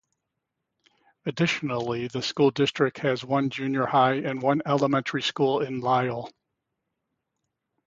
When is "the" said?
2.07-2.23